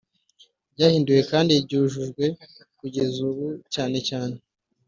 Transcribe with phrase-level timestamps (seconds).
[0.73, 2.25] ryahinduwe kandi ryujujwe
[2.79, 4.37] kugezaubu cyanecyane